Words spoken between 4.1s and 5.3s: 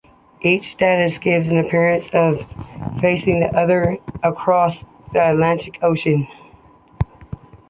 across the